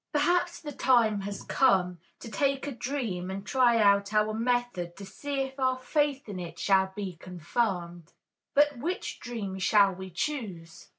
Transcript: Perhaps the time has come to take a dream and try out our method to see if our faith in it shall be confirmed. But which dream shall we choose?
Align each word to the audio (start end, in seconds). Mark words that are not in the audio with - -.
Perhaps 0.13 0.61
the 0.61 0.71
time 0.71 1.21
has 1.21 1.43
come 1.43 1.99
to 2.21 2.27
take 2.31 2.65
a 2.65 2.71
dream 2.71 3.29
and 3.29 3.45
try 3.45 3.77
out 3.77 4.15
our 4.15 4.33
method 4.33 4.95
to 4.97 5.05
see 5.05 5.41
if 5.41 5.59
our 5.59 5.77
faith 5.77 6.27
in 6.27 6.39
it 6.39 6.57
shall 6.57 6.91
be 6.95 7.17
confirmed. 7.17 8.11
But 8.55 8.79
which 8.79 9.19
dream 9.19 9.59
shall 9.59 9.91
we 9.93 10.09
choose? 10.09 10.89